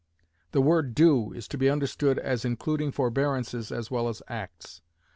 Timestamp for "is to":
1.31-1.59